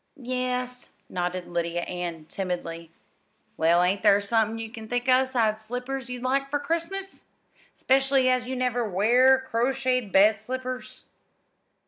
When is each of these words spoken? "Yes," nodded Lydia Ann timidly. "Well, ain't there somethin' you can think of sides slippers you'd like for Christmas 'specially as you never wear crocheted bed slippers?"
"Yes," 0.17 0.89
nodded 1.09 1.47
Lydia 1.47 1.81
Ann 1.81 2.25
timidly. 2.25 2.89
"Well, 3.55 3.83
ain't 3.83 4.01
there 4.01 4.19
somethin' 4.19 4.57
you 4.57 4.71
can 4.71 4.87
think 4.87 5.07
of 5.07 5.27
sides 5.27 5.61
slippers 5.63 6.09
you'd 6.09 6.23
like 6.23 6.49
for 6.49 6.57
Christmas 6.59 7.25
'specially 7.75 8.27
as 8.27 8.47
you 8.47 8.55
never 8.55 8.83
wear 8.83 9.41
crocheted 9.41 10.11
bed 10.11 10.37
slippers?" 10.37 11.05